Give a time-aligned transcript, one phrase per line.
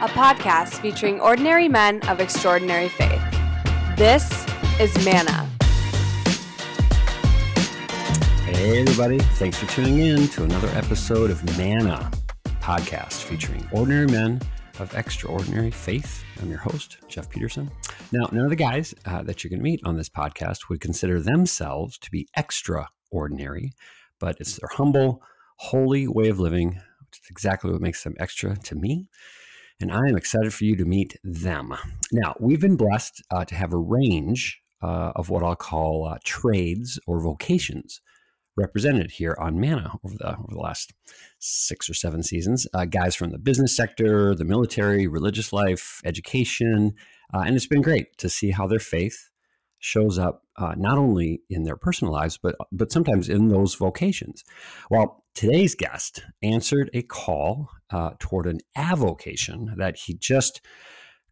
[0.00, 3.20] a podcast featuring ordinary men of extraordinary faith.
[3.96, 4.46] This
[4.78, 5.44] is Manna.
[8.44, 9.18] Hey, everybody.
[9.18, 12.12] Thanks for tuning in to another episode of Manna
[12.60, 14.40] podcast featuring ordinary men
[14.78, 16.22] of extraordinary faith.
[16.40, 17.68] I'm your host, Jeff Peterson.
[18.12, 20.80] Now, none of the guys uh, that you're going to meet on this podcast would
[20.80, 23.72] consider themselves to be extraordinary,
[24.20, 25.24] but it's their humble,
[25.56, 29.08] holy way of living, which is exactly what makes them extra to me.
[29.80, 31.72] And I am excited for you to meet them.
[32.10, 36.18] Now, we've been blessed uh, to have a range uh, of what I'll call uh,
[36.24, 38.00] trades or vocations
[38.56, 40.92] represented here on Manna over the over the last
[41.38, 42.66] six or seven seasons.
[42.74, 46.94] Uh, guys from the business sector, the military, religious life, education,
[47.32, 49.30] uh, and it's been great to see how their faith
[49.78, 54.42] shows up uh, not only in their personal lives but but sometimes in those vocations.
[54.90, 60.60] Well, today's guest answered a call uh, toward an avocation that he just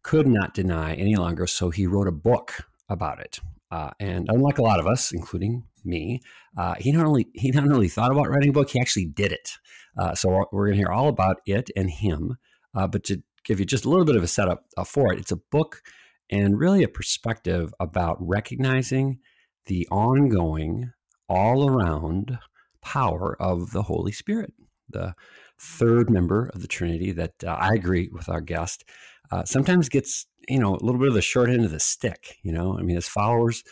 [0.01, 3.41] could not deny any longer, so he wrote a book about it.
[3.69, 6.21] Uh, and unlike a lot of us, including me,
[6.57, 9.33] uh, he not only he not only thought about writing a book, he actually did
[9.33, 9.57] it.
[9.99, 12.37] Uh, so we're, going to hear all about it and him.
[12.73, 15.19] Uh, but to give you just a little bit of a setup uh, for it,
[15.19, 15.81] it's a book
[16.29, 19.19] and really a perspective about recognizing
[19.65, 20.93] the ongoing,
[21.27, 22.39] all around
[22.87, 24.53] power of the Holy Spirit,
[24.89, 25.13] the
[25.59, 28.85] third member of the Trinity that uh, I agree with our guest
[29.29, 32.37] uh, sometimes gets you know a little bit of the short end of the stick.
[32.43, 33.63] You know, I mean, as followers,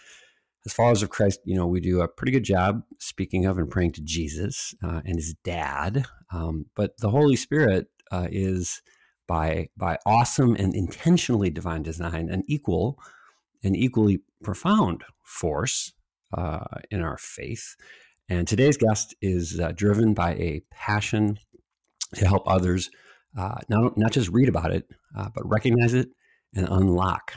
[0.66, 3.70] as followers of Christ, you know, we do a pretty good job speaking of and
[3.70, 8.82] praying to Jesus uh, and His Dad, um, but the Holy Spirit uh, is
[9.28, 13.00] by by awesome and intentionally divine design an equal
[13.64, 15.94] an equally profound force
[16.38, 17.76] uh, in our faith.
[18.28, 21.38] And today's guest is uh, driven by a passion
[22.16, 22.90] to help others
[23.38, 26.10] uh, not, not just read about it, uh, but recognize it
[26.54, 27.34] and unlock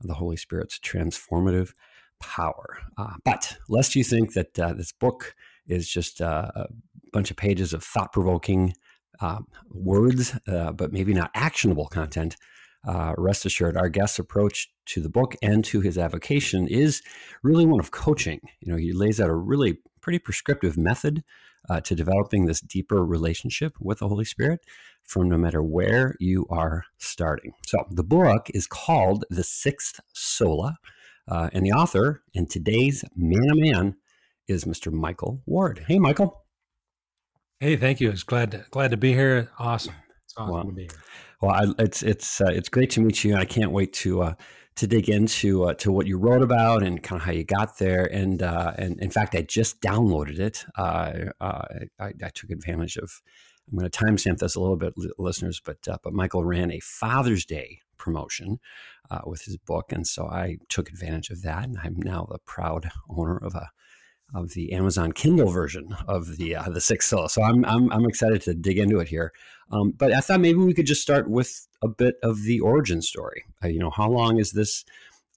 [0.00, 1.72] the Holy Spirit's transformative
[2.20, 2.78] power.
[2.96, 5.34] Uh, but lest you think that uh, this book
[5.66, 6.66] is just uh, a
[7.12, 8.72] bunch of pages of thought provoking
[9.20, 12.36] um, words, uh, but maybe not actionable content,
[13.16, 17.02] rest assured, our guest's approach to the book and to his avocation is
[17.42, 18.40] really one of coaching.
[18.60, 21.24] You know, he lays out a really pretty prescriptive method
[21.70, 24.60] uh, to developing this deeper relationship with the Holy Spirit
[25.02, 27.52] from no matter where you are starting.
[27.66, 30.76] So the book is called The Sixth Sola,
[31.28, 33.96] uh, and the author and today's Manna man
[34.48, 34.92] is Mr.
[34.92, 35.84] Michael Ward.
[35.86, 36.42] Hey, Michael.
[37.60, 38.10] Hey, thank you.
[38.10, 39.50] It's glad to, glad to be here.
[39.58, 39.94] Awesome.
[40.24, 40.90] It's awesome well, to be here.
[41.42, 44.34] Well, I, it's it's uh, it's great to meet you, I can't wait to uh,
[44.76, 47.78] to dig into uh, to what you wrote about and kind of how you got
[47.78, 48.04] there.
[48.04, 50.64] And uh, and in fact, I just downloaded it.
[50.78, 51.64] Uh, uh
[51.98, 53.20] I, I, took advantage of.
[53.70, 55.60] I'm going to timestamp this a little bit, listeners.
[55.64, 58.60] But but Michael ran a Father's Day promotion
[59.26, 61.64] with his book, and so I took advantage of that.
[61.64, 63.70] And I'm now the proud owner of a
[64.34, 67.28] of the Amazon Kindle version of the uh, the Sixth Sola.
[67.28, 69.32] So I'm, I'm I'm excited to dig into it here.
[69.70, 73.02] Um, but I thought maybe we could just start with a bit of the origin
[73.02, 73.44] story.
[73.64, 74.84] Uh, you know, how long is this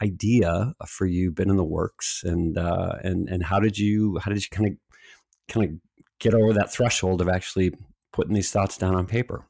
[0.03, 4.31] idea for you been in the works, and uh, and and how did you how
[4.31, 4.77] did you kind of
[5.47, 5.75] kind of
[6.19, 7.73] get over that threshold of actually
[8.13, 9.45] putting these thoughts down on paper?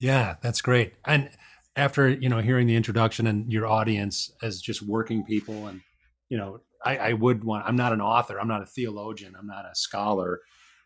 [0.00, 0.94] Yeah, that's great.
[1.04, 1.30] And
[1.76, 5.80] after you know hearing the introduction and your audience as just working people and
[6.28, 7.64] you know I, I, would want.
[7.66, 8.40] I'm not an author.
[8.40, 9.34] I'm not a theologian.
[9.38, 10.40] I'm not a scholar.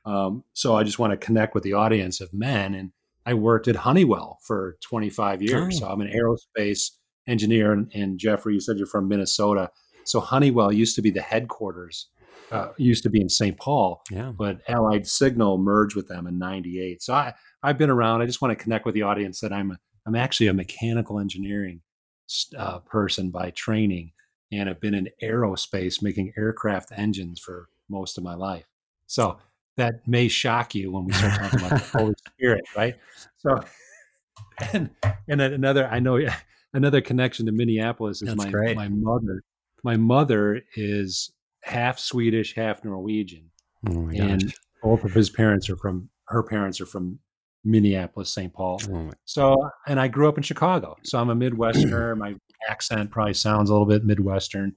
[0.04, 2.74] Um, so I just want to connect with the audience of men.
[2.74, 2.92] And
[3.24, 5.76] I worked at Honeywell for 25 years.
[5.76, 5.78] Oh.
[5.80, 6.90] So I'm an aerospace
[7.26, 7.72] engineer.
[7.72, 9.70] And, and, Jeffrey, you said you're from Minnesota.
[10.04, 12.08] So Honeywell used to be the headquarters.
[12.52, 13.58] Uh, used to be in St.
[13.58, 14.30] Paul, yeah.
[14.30, 17.02] but Allied Signal merged with them in '98.
[17.02, 18.22] So I, I've been around.
[18.22, 19.76] I just want to connect with the audience that I'm
[20.06, 21.80] I'm actually a mechanical engineering
[22.56, 24.12] uh, person by training,
[24.52, 28.64] and have been in aerospace making aircraft engines for most of my life.
[29.06, 29.38] So
[29.76, 32.96] that may shock you when we start talking about the Holy Spirit, right?
[33.38, 33.60] So,
[34.72, 34.90] and
[35.28, 36.18] and another, I know
[36.72, 38.76] another connection to Minneapolis is That's my great.
[38.76, 39.42] my mother.
[39.84, 41.30] My mother is
[41.62, 43.50] half Swedish, half Norwegian,
[43.88, 47.18] oh and both of his parents are from her parents are from
[47.64, 48.52] Minneapolis, St.
[48.52, 48.80] Paul.
[48.90, 52.16] Oh so, and I grew up in Chicago, so I'm a Midwesterner.
[52.16, 52.34] my
[52.68, 54.74] accent probably sounds a little bit Midwestern.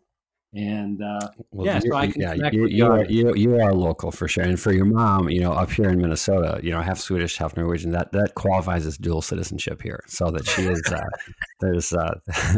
[0.52, 4.10] And uh, well, yeah, so I can yeah, you, you are you, you are local
[4.10, 4.44] for sure.
[4.44, 7.56] And for your mom, you know, up here in Minnesota, you know, half Swedish, half
[7.56, 10.04] Norwegian, that that qualifies as dual citizenship here.
[10.08, 11.06] So that she is uh,
[11.60, 12.20] there's uh,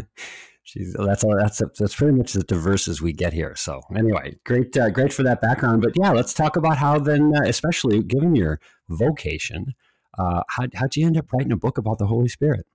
[0.62, 3.54] she's that's all that's that's pretty much as diverse as we get here.
[3.56, 5.82] So anyway, great uh, great for that background.
[5.82, 8.58] But yeah, let's talk about how then, uh, especially given your
[8.88, 9.74] vocation,
[10.16, 12.66] Uh, how, how'd you end up writing a book about the Holy Spirit?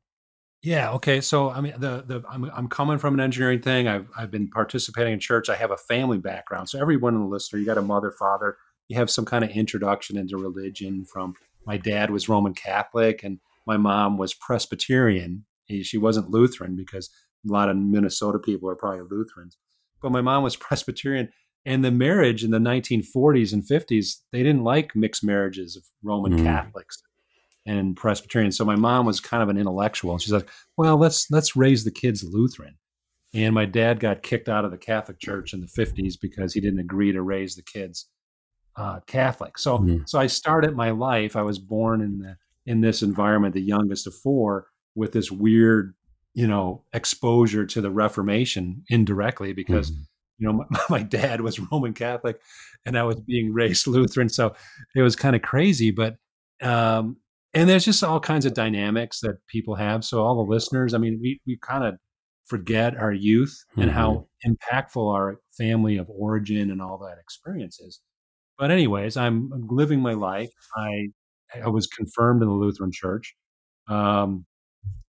[0.64, 0.92] Yeah.
[0.94, 1.22] Okay.
[1.22, 3.88] So I mean, the the I'm I'm coming from an engineering thing.
[3.88, 5.50] I've I've been participating in church.
[5.50, 6.70] I have a family background.
[6.70, 8.58] So everyone in the listener, you got a mother, father.
[8.90, 11.06] You have some kind of introduction into religion.
[11.06, 15.46] From my dad was Roman Catholic, and my mom was Presbyterian.
[15.84, 17.10] She wasn't Lutheran because
[17.48, 19.58] a lot of Minnesota people are probably Lutherans.
[20.02, 21.30] But my mom was Presbyterian,
[21.66, 26.40] and the marriage in the 1940s and 50s, they didn't like mixed marriages of Roman
[26.40, 26.44] mm.
[26.44, 27.04] Catholics
[27.68, 28.52] and Presbyterian.
[28.52, 30.14] So my mom was kind of an intellectual.
[30.14, 32.78] And she's like, well, let's let's raise the kids Lutheran.
[33.34, 36.62] And my dad got kicked out of the Catholic Church in the 50s because he
[36.62, 38.08] didn't agree to raise the kids
[38.78, 39.58] uh, Catholic.
[39.58, 40.04] So mm-hmm.
[40.06, 41.36] so I started my life.
[41.36, 45.94] I was born in the in this environment, the youngest of four, with this weird,
[46.34, 50.02] you know, exposure to the Reformation indirectly because mm-hmm.
[50.38, 52.40] you know my, my, dad was Roman Catholic
[52.86, 54.30] and I was being raised Lutheran.
[54.30, 54.56] So
[54.96, 56.18] it was kind of crazy, but
[56.62, 57.18] um,
[57.58, 60.06] and there's just all kinds of dynamics that people have.
[60.06, 61.96] So all the listeners, I mean, we we kind of
[62.46, 63.82] forget our youth mm-hmm.
[63.82, 64.52] and how mm-hmm.
[64.52, 68.00] impactful our family of origin and all that experience is.
[68.60, 70.52] But anyways, I'm living my life.
[70.76, 71.08] I
[71.64, 73.36] I was confirmed in the Lutheran Church.
[73.88, 74.46] Um,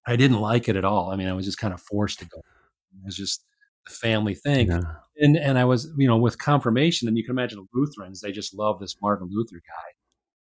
[0.07, 1.11] I didn't like it at all.
[1.11, 2.39] I mean, I was just kind of forced to go.
[2.39, 3.45] It was just
[3.87, 4.69] the family thing.
[4.69, 4.81] Yeah.
[5.19, 8.55] And and I was, you know, with confirmation, and you can imagine Lutherans, they just
[8.55, 9.91] love this Martin Luther guy,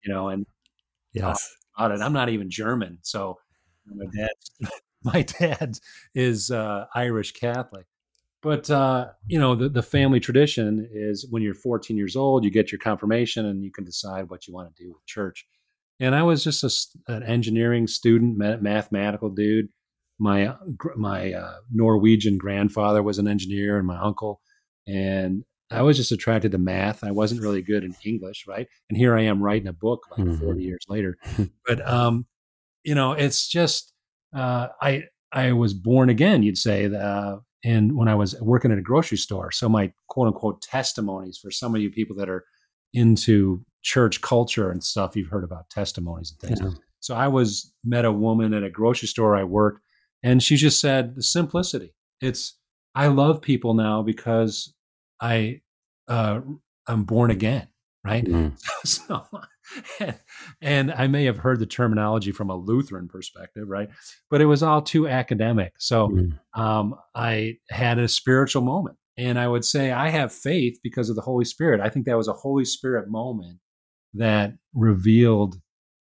[0.04, 0.44] you know, and
[1.14, 2.00] yes about it.
[2.00, 3.38] I'm not even German, so
[3.86, 4.70] my dad,
[5.02, 5.78] my dad
[6.14, 7.86] is uh, Irish Catholic.
[8.42, 12.50] But uh, you know, the, the family tradition is when you're 14 years old, you
[12.50, 15.46] get your confirmation, and you can decide what you want to do with church.
[15.98, 19.68] And I was just a, an engineering student, mathematical dude.
[20.18, 20.54] My
[20.94, 24.42] my uh, Norwegian grandfather was an engineer, and my uncle,
[24.86, 25.44] and
[25.74, 27.04] I was just attracted to math.
[27.04, 28.66] I wasn't really good in English, right?
[28.88, 30.44] And here I am writing a book like mm-hmm.
[30.44, 31.16] 40 years later.
[31.66, 32.26] but um,
[32.84, 33.92] you know, it's just
[34.34, 38.78] uh, I I was born again, you'd say, uh, and when I was working at
[38.78, 39.50] a grocery store.
[39.50, 42.44] So my quote unquote testimonies for some of you people that are
[42.92, 46.60] into church culture and stuff, you've heard about testimonies and things.
[46.60, 46.78] Yeah.
[47.00, 49.80] So I was met a woman at a grocery store I worked,
[50.22, 51.94] and she just said the simplicity.
[52.20, 52.56] It's
[52.94, 54.72] I love people now because
[55.20, 55.60] I
[56.08, 56.40] uh,
[56.86, 57.68] I'm born again,
[58.04, 58.24] right?
[58.24, 58.52] Mm.
[58.84, 59.26] So,
[59.98, 60.14] and,
[60.60, 63.88] and, I may have heard the terminology from a Lutheran perspective, right?
[64.30, 65.72] But it was all too academic.
[65.78, 66.38] So mm.
[66.52, 71.16] um, I had a spiritual moment, and I would say I have faith because of
[71.16, 71.80] the Holy Spirit.
[71.80, 73.58] I think that was a Holy Spirit moment
[74.12, 75.56] that revealed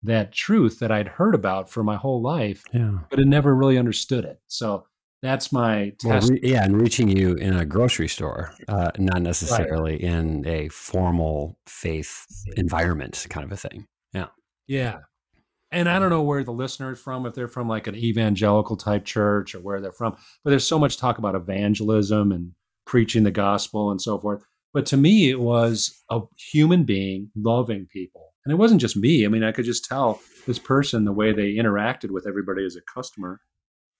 [0.04, 3.00] that truth that I'd heard about for my whole life, yeah.
[3.09, 4.39] but had never really understood it.
[4.47, 4.86] So
[5.21, 6.29] that's my test.
[6.29, 10.01] Well, re- yeah, and reaching you in a grocery store, uh, not necessarily right.
[10.01, 12.25] in a formal faith
[12.57, 13.88] environment, kind of a thing.
[14.13, 14.27] Yeah,
[14.68, 15.00] yeah.
[15.71, 18.75] And I don't know where the listener is from, if they're from like an evangelical
[18.75, 22.51] type church or where they're from, but there's so much talk about evangelism and
[22.85, 24.44] preaching the gospel and so forth.
[24.73, 26.21] But to me, it was a
[26.51, 28.33] human being loving people.
[28.45, 29.23] And it wasn't just me.
[29.25, 32.75] I mean, I could just tell this person the way they interacted with everybody as
[32.75, 33.39] a customer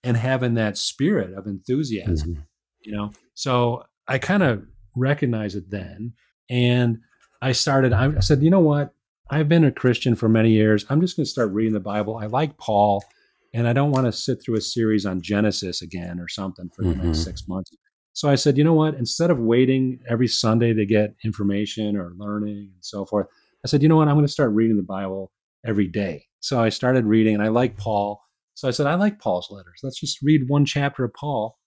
[0.04, 2.42] and having that spirit of enthusiasm, mm-hmm.
[2.82, 3.12] you know?
[3.34, 4.64] So I kind of
[4.96, 6.14] recognized it then.
[6.50, 7.00] And
[7.42, 8.94] I started, I said, you know what?
[9.30, 10.86] I've been a Christian for many years.
[10.90, 12.18] I'm just going to start reading the Bible.
[12.18, 13.04] I like Paul,
[13.54, 16.84] and I don't want to sit through a series on Genesis again or something for
[16.84, 17.08] the mm-hmm.
[17.08, 17.72] next six months.
[18.14, 18.96] So I said, you know what?
[18.96, 23.28] Instead of waiting every Sunday to get information or learning and so forth,
[23.64, 24.10] I said, you know what?
[24.10, 25.32] I'm going to start reading the Bible
[25.66, 26.26] every day.
[26.42, 28.22] So I started reading, and I like Paul.
[28.56, 29.80] So I said, I like Paul's letters.
[29.84, 31.58] Let's just read one chapter of Paul.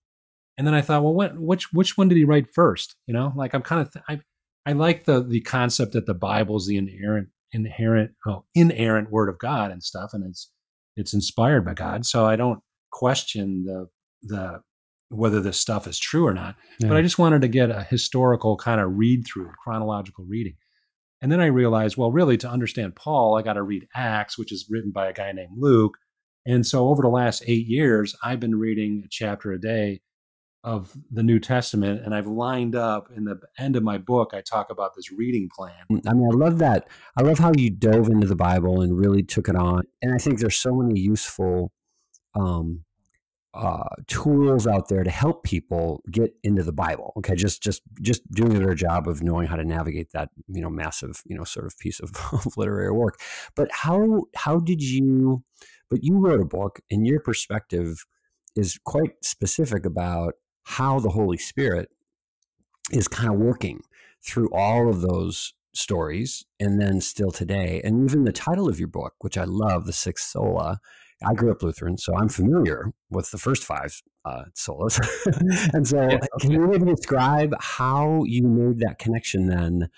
[0.57, 2.95] And then I thought, well, what, which which one did he write first?
[3.07, 4.21] You know, like I'm kind of th- I
[4.67, 9.29] I like the the concept that the Bible is the inerrant inherent well inerrant word
[9.29, 10.50] of God and stuff, and it's
[10.97, 12.07] it's inspired by God.
[12.07, 12.61] So I don't
[12.93, 13.88] question the
[14.23, 14.61] the
[15.11, 16.57] whether this stuff is true or not.
[16.81, 16.88] Yeah.
[16.88, 20.57] But I just wanted to get a historical kind of read through, chronological reading.
[21.21, 24.53] And then I realized, well, really, to understand Paul, I got to read Acts, which
[24.53, 25.97] is written by a guy named Luke.
[26.46, 30.00] And so over the last eight years, I've been reading a chapter a day
[30.62, 34.32] of the New Testament, and I've lined up in the end of my book.
[34.32, 35.74] I talk about this reading plan.
[35.90, 36.88] I mean, I love that.
[37.18, 39.82] I love how you dove into the Bible and really took it on.
[40.00, 41.70] And I think there's so many useful
[42.34, 42.84] um,
[43.54, 47.12] uh, tools out there to help people get into the Bible.
[47.18, 50.70] Okay, just just just doing their job of knowing how to navigate that you know
[50.70, 53.20] massive you know sort of piece of, of literary work.
[53.54, 55.44] But how how did you?
[55.94, 58.04] But you wrote a book, and your perspective
[58.56, 60.34] is quite specific about
[60.64, 61.88] how the Holy Spirit
[62.90, 63.80] is kind of working
[64.26, 67.80] through all of those stories and then still today.
[67.84, 70.80] And even the title of your book, which I love, The Sixth Sola.
[71.24, 74.98] I grew up Lutheran, so I'm familiar with the first five uh, solas.
[75.74, 76.26] and so, yeah, okay.
[76.40, 79.90] can you maybe describe how you made that connection then?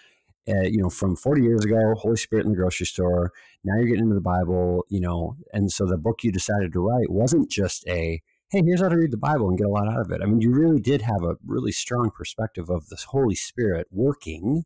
[0.48, 3.32] Uh, you know, from 40 years ago, Holy Spirit in the grocery store.
[3.64, 6.80] Now you're getting into the Bible, you know, and so the book you decided to
[6.80, 9.88] write wasn't just a hey, here's how to read the Bible and get a lot
[9.88, 10.20] out of it.
[10.22, 14.62] I mean, you really did have a really strong perspective of the Holy Spirit working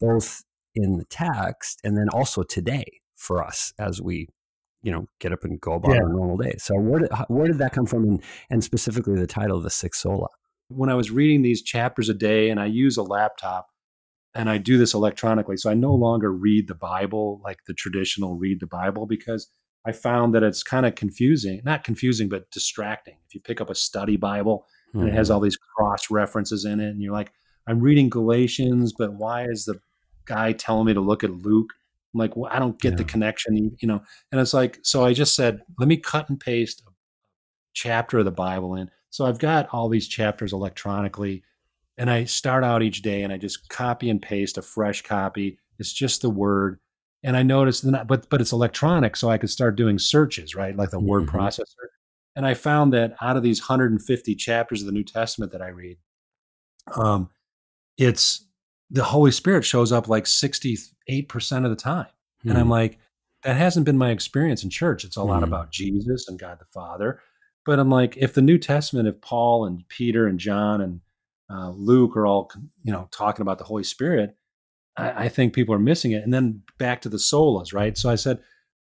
[0.00, 0.42] both
[0.74, 4.28] in the text and then also today for us as we
[4.82, 6.02] you know get up and go about yeah.
[6.02, 9.26] our normal day so where did, where did that come from and, and specifically the
[9.26, 10.26] title of the sixth sola
[10.68, 13.68] when i was reading these chapters a day and i use a laptop
[14.34, 18.36] and i do this electronically so i no longer read the bible like the traditional
[18.36, 19.48] read the bible because
[19.86, 23.16] I found that it's kind of confusing, not confusing, but distracting.
[23.26, 25.10] If you pick up a study Bible and mm-hmm.
[25.10, 25.34] it has mm-hmm.
[25.34, 27.32] all these cross references in it, and you're like,
[27.66, 29.80] I'm reading Galatians, but why is the
[30.24, 31.70] guy telling me to look at Luke?
[32.14, 32.98] I'm like, well, I don't get yeah.
[32.98, 34.02] the connection, you know?
[34.32, 36.90] And it's like, so I just said, let me cut and paste a
[37.74, 38.90] chapter of the Bible in.
[39.10, 41.42] So I've got all these chapters electronically,
[41.98, 45.58] and I start out each day and I just copy and paste a fresh copy.
[45.78, 46.78] It's just the word
[47.24, 50.76] and I noticed that, but but it's electronic, so I could start doing searches, right,
[50.76, 51.06] like the mm-hmm.
[51.06, 51.88] word processor.
[52.36, 55.68] And I found that out of these 150 chapters of the New Testament that I
[55.68, 55.96] read,
[56.96, 57.30] um,
[57.96, 58.46] it's
[58.90, 62.50] the Holy Spirit shows up like 68 percent of the time, mm-hmm.
[62.50, 62.72] and I'm hmm.
[62.72, 62.98] like,
[63.42, 65.02] that hasn't been my experience in church.
[65.02, 65.30] It's a mm-hmm.
[65.30, 65.44] lot hmm.
[65.44, 67.20] about Jesus and God the Father,
[67.64, 71.00] but I'm like, if the New Testament, if Paul and Peter and John and
[71.50, 72.50] uh, Luke are all
[72.82, 74.36] you know talking about the Holy Spirit
[74.96, 76.22] I, I think people are missing it.
[76.22, 77.96] And then back to the solas, right?
[77.96, 78.38] So I said,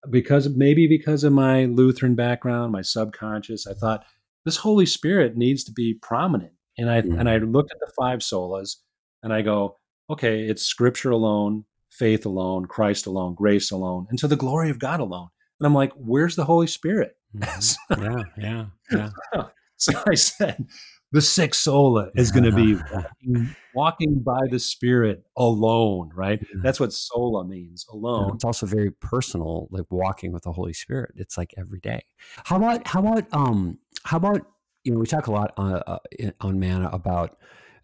[0.10, 4.06] because maybe because of my Lutheran background, my subconscious, I thought
[4.46, 6.54] this Holy Spirit needs to be prominent.
[6.78, 7.20] And I mm-hmm.
[7.20, 8.78] and I looked at the five solas
[9.22, 9.76] and I go,
[10.10, 14.80] okay, it's scripture alone, faith alone, Christ alone, grace alone, and to the glory of
[14.80, 15.28] God alone.
[15.60, 17.18] And I'm like, where's the Holy Spirit?
[17.36, 18.02] Mm-hmm.
[18.38, 19.44] yeah, yeah, yeah.
[19.76, 20.66] so I said,
[21.12, 26.44] the sixth sola is going to be walking, walking, by the spirit alone right?
[26.62, 28.30] That's what sola means alone.
[28.30, 31.12] yeah, it's also very personal like walking with the holy spirit.
[31.16, 32.04] It's like every day.
[32.46, 34.46] How about how about um how about
[34.84, 37.38] you know we talk a lot on, uh, uh on manna about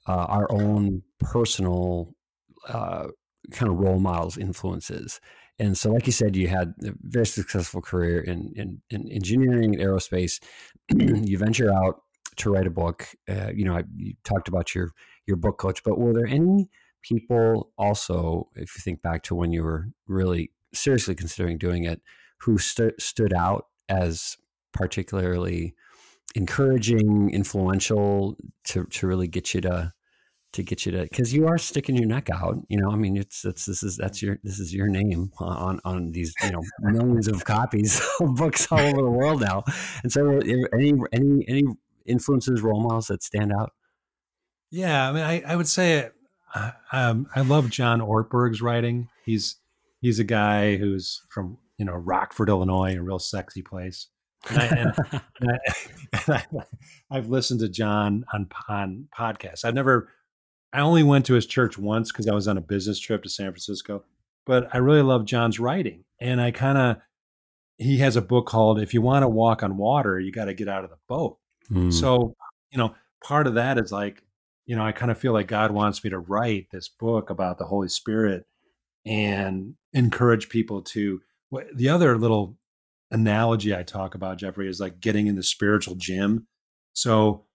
[0.07, 2.15] uh, our own personal
[2.67, 3.07] uh,
[3.51, 5.19] kind of role models influences.
[5.57, 9.75] And so like you said you had a very successful career in in, in engineering
[9.75, 10.41] and aerospace.
[10.95, 12.01] You venture out
[12.37, 13.07] to write a book.
[13.27, 14.91] Uh, you know, I, you talked about your
[15.25, 16.69] your book coach, but were there any
[17.01, 22.01] people also, if you think back to when you were really seriously considering doing it,
[22.41, 24.37] who st- stood out as
[24.73, 25.75] particularly
[26.35, 29.93] encouraging, influential to to really get you to
[30.55, 33.17] to get you to because you are sticking your neck out you know i mean
[33.17, 36.61] it's it's this is that's your this is your name on on these you know
[36.79, 39.63] millions of copies of books all over the world now
[40.01, 40.39] and so
[40.73, 41.63] any any any
[42.05, 43.71] influences, role models that stand out?
[44.71, 46.09] Yeah, I mean, I, I would say
[46.53, 49.09] uh, um, I love John Ortberg's writing.
[49.25, 49.57] He's
[50.01, 54.07] he's a guy who's from you know Rockford, Illinois, a real sexy place.
[54.49, 55.21] And I, and,
[56.27, 56.43] and
[57.11, 59.65] I, have listened to John on on podcasts.
[59.65, 60.09] I've never,
[60.71, 63.29] I only went to his church once because I was on a business trip to
[63.29, 64.03] San Francisco.
[64.45, 66.97] But I really love John's writing, and I kind of
[67.77, 70.53] he has a book called "If You Want to Walk on Water, You Got to
[70.53, 71.37] Get Out of the Boat."
[71.71, 71.93] Mm.
[71.93, 72.35] So,
[72.71, 74.21] you know, part of that is like,
[74.65, 77.57] you know, I kind of feel like God wants me to write this book about
[77.57, 78.45] the Holy Spirit
[79.05, 81.21] and encourage people to.
[81.73, 82.57] The other little
[83.11, 86.47] analogy I talk about, Jeffrey, is like getting in the spiritual gym.
[86.93, 87.45] So,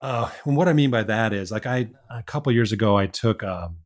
[0.00, 3.06] uh, and what I mean by that is like I a couple years ago I
[3.06, 3.78] took um,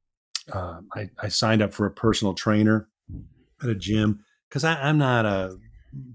[0.53, 2.89] uh, I, I signed up for a personal trainer
[3.63, 5.57] at a gym because I'm not a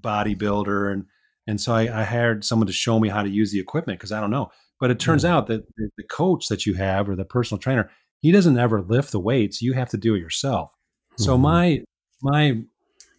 [0.02, 1.06] bodybuilder and
[1.48, 4.12] and so I, I hired someone to show me how to use the equipment because
[4.12, 4.52] I don't know.
[4.80, 8.32] But it turns out that the coach that you have or the personal trainer, he
[8.32, 9.62] doesn't ever lift the weights.
[9.62, 10.72] You have to do it yourself.
[10.72, 11.24] Mm-hmm.
[11.24, 11.84] So my
[12.22, 12.62] my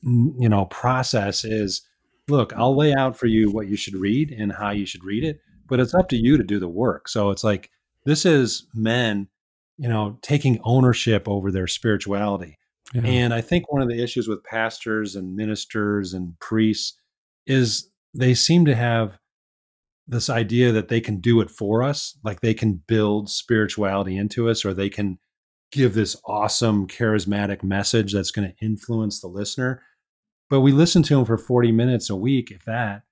[0.03, 1.83] you know process is
[2.29, 5.25] look, I'll lay out for you what you should read and how you should read
[5.25, 7.09] it, but it's up to you to do the work.
[7.09, 7.71] So it's like
[8.05, 9.29] this is men,
[9.79, 12.59] you know, taking ownership over their spirituality.
[12.93, 13.03] Yeah.
[13.03, 16.99] And I think one of the issues with pastors and ministers and priests
[17.47, 19.19] is they seem to have
[20.07, 24.49] this idea that they can do it for us, like they can build spirituality into
[24.49, 25.19] us, or they can
[25.73, 29.83] give this awesome charismatic message that's going to influence the listener.
[30.49, 33.03] But we listen to them for 40 minutes a week, if that,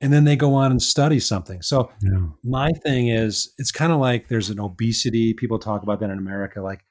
[0.00, 1.62] and then they go on and study something.
[1.62, 2.18] So yeah.
[2.42, 5.34] my thing is, it's kind of like there's an obesity.
[5.34, 6.84] People talk about that in America, like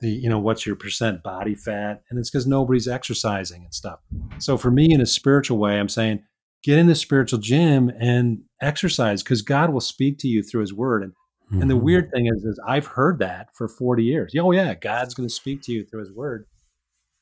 [0.00, 4.00] the you know what's your percent body fat and it's because nobody's exercising and stuff
[4.38, 6.22] so for me in a spiritual way i'm saying
[6.62, 10.74] get in the spiritual gym and exercise because god will speak to you through his
[10.74, 11.62] word and mm-hmm.
[11.62, 11.84] and the mm-hmm.
[11.84, 15.34] weird thing is is i've heard that for 40 years oh yeah god's going to
[15.34, 16.46] speak to you through his word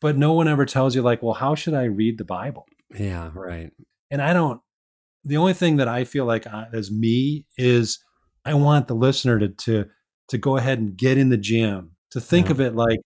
[0.00, 3.31] but no one ever tells you like well how should i read the bible yeah
[3.35, 3.73] right
[4.11, 4.61] and i don't
[5.25, 7.99] the only thing that i feel like I, as me is
[8.45, 9.87] i want the listener to to
[10.28, 12.52] to go ahead and get in the gym to think yeah.
[12.52, 13.00] of it like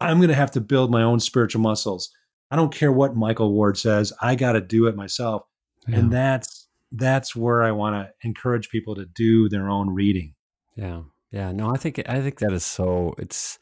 [0.00, 2.10] I'm going to have to build my own spiritual muscles.
[2.50, 4.12] I don't care what Michael Ward says.
[4.20, 5.42] I got to do it myself.
[5.88, 5.98] Yeah.
[5.98, 10.34] And that's that's where I want to encourage people to do their own reading.
[10.76, 11.02] Yeah.
[11.32, 13.58] Yeah, no, I think I think that is so it's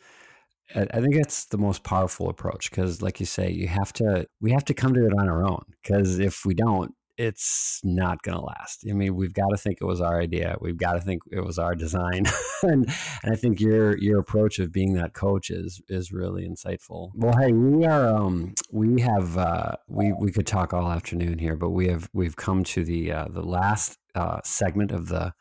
[0.75, 4.53] I think it's the most powerful approach because like you say, you have to we
[4.53, 8.37] have to come to it on our own because if we don't, it's not going
[8.37, 8.85] to last.
[8.89, 10.57] I mean, we've got to think it was our idea.
[10.61, 12.25] We've got to think it was our design,
[12.63, 12.87] and,
[13.23, 17.11] and I think your your approach of being that coach is is really insightful.
[17.15, 21.57] Well, hey, we are um, we have uh, we we could talk all afternoon here,
[21.57, 25.33] but we have we've come to the uh, the last uh, segment of the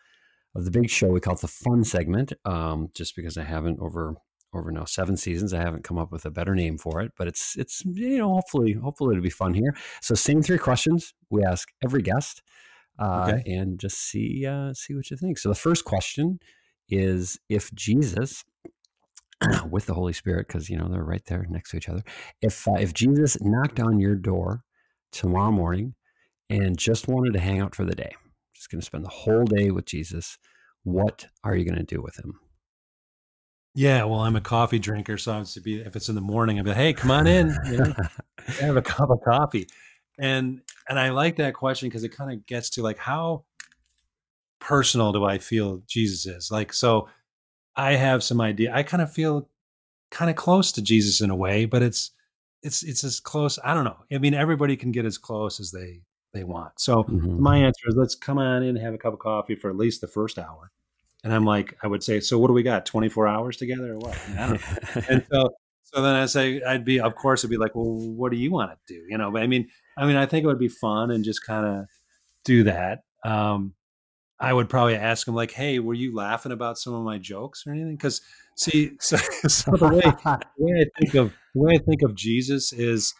[0.56, 1.08] of the big show.
[1.10, 4.16] We call it the fun segment, um, just because I haven't over
[4.54, 5.54] over now seven seasons.
[5.54, 8.34] I haven't come up with a better name for it, but it's it's you know
[8.34, 9.76] hopefully hopefully it'll be fun here.
[10.02, 12.42] So same three questions we ask every guest,
[13.00, 13.44] uh, okay.
[13.46, 15.38] and just see uh, see what you think.
[15.38, 16.40] So the first question
[16.90, 18.44] is if Jesus
[19.70, 22.04] with the Holy Spirit, because you know they're right there next to each other.
[22.42, 24.64] If uh, if Jesus knocked on your door
[25.12, 25.96] tomorrow morning
[26.50, 28.12] and just wanted to hang out for the day,
[28.54, 30.38] just going to spend the whole day with Jesus,
[30.84, 32.40] what are you going to do with him?
[33.76, 36.74] Yeah, well, I'm a coffee drinker, so be if it's in the morning, I'd be,
[36.74, 37.94] hey, come on in, you know,
[38.60, 39.68] have a cup of coffee,
[40.20, 43.46] and and I like that question because it kind of gets to like how
[44.60, 46.72] personal do I feel Jesus is like.
[46.72, 47.10] So
[47.76, 48.74] I have some idea.
[48.74, 49.50] I kind of feel
[50.12, 52.12] kind of close to Jesus in a way, but it's
[52.62, 53.58] it's it's as close.
[53.64, 53.98] I don't know.
[54.14, 56.02] I mean, everybody can get as close as they
[56.34, 56.80] they want.
[56.80, 57.42] So mm-hmm.
[57.42, 60.02] my answer is let's come on in, have a cup of coffee for at least
[60.02, 60.72] the first hour
[61.24, 62.86] and I'm like, I would say, so what do we got?
[62.86, 64.18] 24 hours together or what?
[65.10, 65.50] and so,
[65.84, 68.52] so then I say, I'd be, of course, it'd be like, well, what do you
[68.52, 69.02] want to do?
[69.08, 71.46] You know, but I mean, I mean, I think it would be fun and just
[71.46, 71.86] kind of
[72.44, 73.04] do that.
[73.24, 73.74] Um,
[74.40, 77.64] I would probably ask him like, Hey, were you laughing about some of my jokes
[77.66, 77.98] or anything?
[77.98, 78.22] Cause
[78.58, 79.16] see, so,
[79.48, 83.14] so the, way, the way I think of, the way I think of Jesus is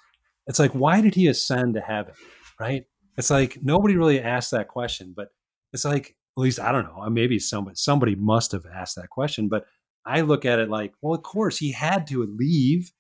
[0.48, 2.14] it's like, why did he ascend to heaven?
[2.60, 2.84] Right.
[3.18, 5.30] It's like, nobody really asked that question, but
[5.72, 7.02] it's like, at least I don't know.
[7.02, 9.66] Uh, maybe somebody somebody must have asked that question, but
[10.06, 12.92] I look at it like, well, of course he had to leave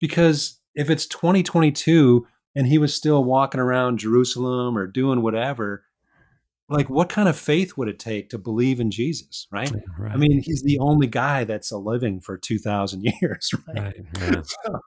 [0.00, 5.84] because if it's 2022 and he was still walking around Jerusalem or doing whatever,
[6.68, 9.72] like what kind of faith would it take to believe in Jesus, right?
[9.98, 10.12] right.
[10.12, 13.78] I mean, he's the only guy that's a living for 2000 years, right?
[13.78, 14.42] right yeah.
[14.64, 14.80] so,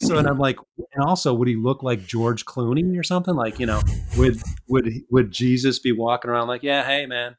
[0.00, 0.58] so and I'm like,
[0.92, 3.34] and also, would he look like George Clooney or something?
[3.34, 3.82] Like, you know,
[4.16, 7.36] would would would Jesus be walking around like, yeah, hey man,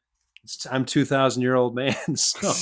[0.70, 2.52] I'm two thousand year old man, so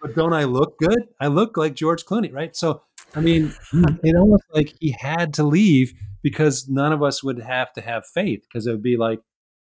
[0.00, 1.08] but don't I look good?
[1.20, 2.54] I look like George Clooney, right?
[2.54, 2.82] So
[3.14, 3.84] I mean, hmm.
[4.02, 5.92] it almost like he had to leave
[6.22, 9.20] because none of us would have to have faith because it would be like,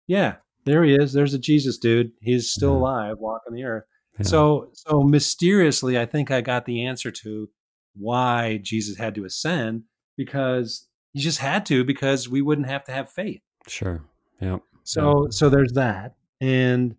[0.08, 1.14] yeah, there he is.
[1.14, 2.12] There's a Jesus dude.
[2.22, 3.86] He's still alive, walking the earth.
[4.18, 4.26] Yeah.
[4.26, 7.50] So so mysteriously, I think I got the answer to
[7.96, 9.84] why Jesus had to ascend
[10.18, 13.42] because he just had to because we wouldn't have to have faith.
[13.68, 14.04] Sure.
[14.42, 14.58] Yeah.
[14.84, 15.30] So yeah.
[15.32, 16.16] so there's that.
[16.42, 16.96] And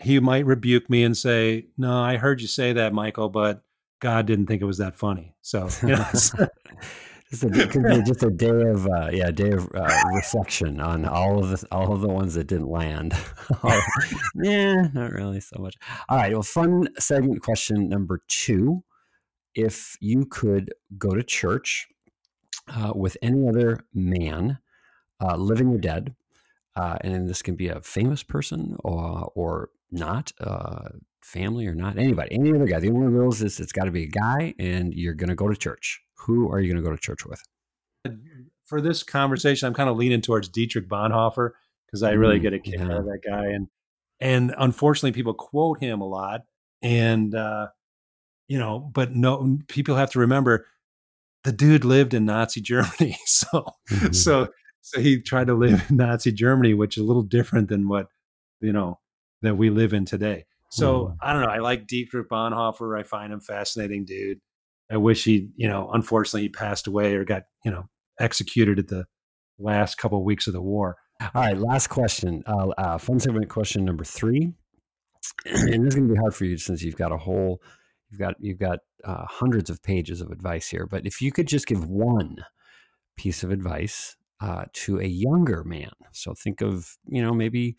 [0.00, 3.62] he might rebuke me and say, "No, I heard you say that, Michael, but
[4.00, 6.34] God didn't think it was that funny." So, you know, just,
[7.44, 11.66] a, just a day of uh, yeah, day of uh, reflection on all of the
[11.70, 13.14] all of the ones that didn't land.
[14.34, 15.76] yeah, not really so much.
[16.08, 18.82] All right, well, fun segment question number two
[19.54, 21.88] if you could go to church
[22.68, 24.58] uh, with any other man,
[25.20, 26.14] uh, living or dead,
[26.76, 30.88] uh, and this can be a famous person or, or not, uh,
[31.20, 32.80] family or not, anybody, any other guy.
[32.80, 35.48] The only rules is it's got to be a guy, and you're going to go
[35.48, 36.00] to church.
[36.26, 37.42] Who are you going to go to church with?
[38.64, 41.50] For this conversation, I'm kind of leaning towards Dietrich Bonhoeffer
[41.86, 42.84] because I really mm, get a kick yeah.
[42.84, 43.68] out of that guy, and
[44.18, 46.42] and unfortunately, people quote him a lot,
[46.80, 47.68] and uh,
[48.48, 50.66] you know, but no, people have to remember
[51.44, 53.16] the dude lived in Nazi Germany.
[53.26, 54.12] So, mm-hmm.
[54.12, 54.48] so,
[54.80, 58.06] so he tried to live in Nazi Germany, which is a little different than what,
[58.60, 58.98] you know,
[59.42, 60.46] that we live in today.
[60.70, 61.16] So mm.
[61.20, 61.48] I don't know.
[61.48, 62.98] I like Dietrich Bonhoeffer.
[62.98, 64.40] I find him fascinating, dude.
[64.90, 68.88] I wish he, you know, unfortunately he passed away or got, you know, executed at
[68.88, 69.04] the
[69.58, 70.96] last couple of weeks of the war.
[71.20, 72.42] All right, last question.
[72.46, 74.52] Uh, uh, fun segment question number three,
[75.46, 77.62] and this is going to be hard for you since you've got a whole
[78.12, 80.86] you've got you've got uh, hundreds of pages of advice here.
[80.86, 82.36] But if you could just give one
[83.16, 87.76] piece of advice uh, to a younger man, so think of you know maybe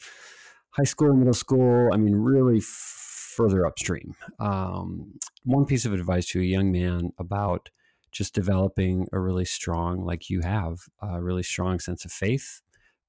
[0.72, 1.89] high school, middle school.
[1.93, 4.15] I mean, really f- further upstream.
[4.39, 7.69] Um, one piece of advice to a young man about
[8.12, 12.62] just developing a really strong, like you have, a really strong sense of faith,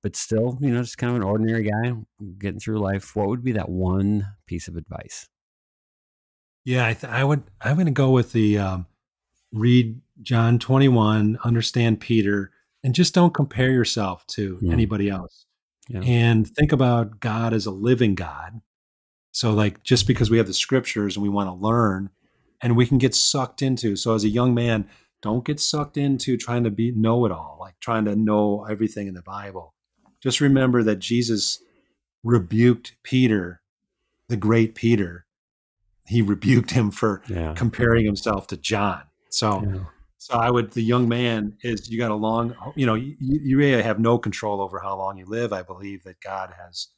[0.03, 1.93] but still, you know, just kind of an ordinary guy
[2.39, 3.15] getting through life.
[3.15, 5.29] What would be that one piece of advice?
[6.65, 7.43] Yeah, I, th- I would.
[7.61, 8.87] I'm going to go with the um,
[9.53, 12.51] read John 21, understand Peter,
[12.83, 15.47] and just don't compare yourself to anybody else.
[15.89, 16.01] Yeah.
[16.01, 18.63] And think about God as a living God.
[19.33, 22.11] So, like, just because we have the scriptures and we want to learn,
[22.63, 23.97] and we can get sucked into.
[23.97, 24.89] So, as a young man,
[25.21, 29.07] don't get sucked into trying to be know it all, like trying to know everything
[29.07, 29.75] in the Bible.
[30.23, 31.63] Just remember that Jesus
[32.23, 33.61] rebuked Peter,
[34.29, 35.27] the great Peter,
[36.07, 37.55] he rebuked him for yeah.
[37.55, 39.03] comparing himself to John.
[39.31, 39.81] So, yeah.
[40.19, 43.57] so I would the young man is you got a long, you know, you, you
[43.57, 45.53] really have no control over how long you live.
[45.53, 46.89] I believe that God has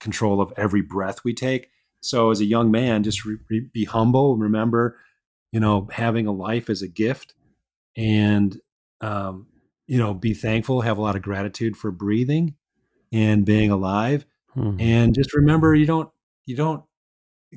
[0.00, 1.70] control of every breath we take.
[2.00, 4.36] So, as a young man, just re, re, be humble.
[4.36, 4.98] Remember,
[5.50, 7.34] you know, having a life is a gift,
[7.96, 8.56] and
[9.00, 9.48] um,
[9.88, 10.82] you know, be thankful.
[10.82, 12.54] Have a lot of gratitude for breathing
[13.10, 14.76] and being alive, hmm.
[14.78, 16.08] and just remember, you don't
[16.46, 16.84] you don't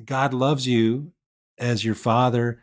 [0.04, 1.12] God loves you
[1.58, 2.62] as your father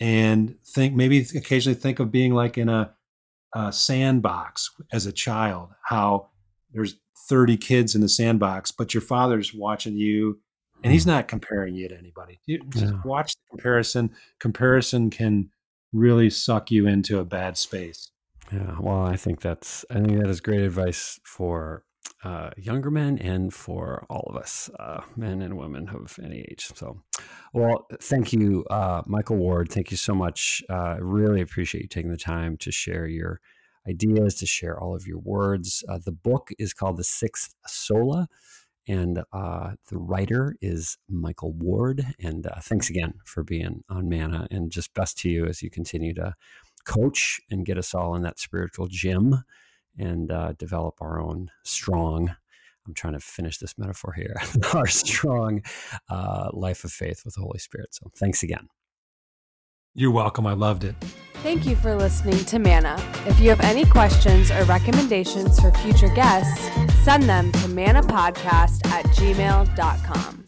[0.00, 2.92] and think maybe occasionally think of being like in a,
[3.54, 6.28] a, sandbox as a child how
[6.72, 6.96] there's
[7.28, 10.40] 30 kids in the sandbox but your father's watching you
[10.82, 11.10] and he's hmm.
[11.10, 12.90] not comparing you to anybody you yeah.
[13.04, 15.48] watch the comparison comparison can
[15.92, 18.10] really suck you into a bad space
[18.50, 21.84] yeah well i think that's i think that is great advice for
[22.22, 26.70] uh, younger men and for all of us, uh, men and women of any age.
[26.74, 27.02] So,
[27.52, 29.70] well, thank you, uh, Michael Ward.
[29.70, 30.62] Thank you so much.
[30.70, 33.40] Uh, really appreciate you taking the time to share your
[33.88, 35.82] ideas, to share all of your words.
[35.88, 38.28] Uh, the book is called The Sixth Sola,
[38.86, 42.06] and uh, the writer is Michael Ward.
[42.20, 46.14] And thanks again for being on Manna, and just best to you as you continue
[46.14, 46.34] to
[46.84, 49.42] coach and get us all in that spiritual gym
[49.98, 52.34] and uh, develop our own strong.
[52.86, 54.36] I'm trying to finish this metaphor here.
[54.74, 55.62] our strong
[56.08, 57.94] uh, life of faith with the Holy Spirit.
[57.94, 58.68] So thanks again.
[59.94, 60.46] You're welcome.
[60.46, 60.94] I loved it.
[61.42, 62.96] Thank you for listening to Manna.
[63.26, 66.70] If you have any questions or recommendations for future guests,
[67.04, 70.41] send them to mannapodcast at gmail.com.